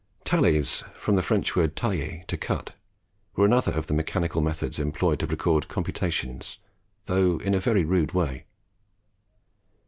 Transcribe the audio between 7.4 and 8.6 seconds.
a very rude way.